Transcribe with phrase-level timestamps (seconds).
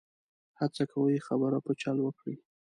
[0.59, 2.35] هڅه کوي خبره په چل وکړي.